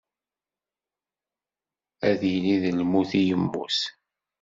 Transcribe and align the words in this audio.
Ad 2.09 2.21
yili 2.31 2.55
d 2.61 2.63
lmut 2.71 3.11
i 3.19 3.21
yemmut. 3.27 3.77